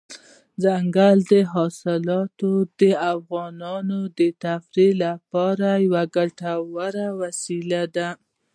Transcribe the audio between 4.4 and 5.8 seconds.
تفریح لپاره